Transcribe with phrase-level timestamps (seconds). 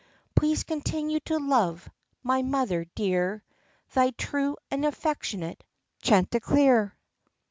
[0.35, 1.87] Please continue to love,
[2.23, 3.43] my mother dear,
[3.93, 5.63] Thy true and affectionate
[6.01, 6.97] Chanticleer."